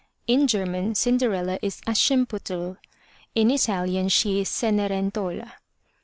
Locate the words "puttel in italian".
2.25-4.09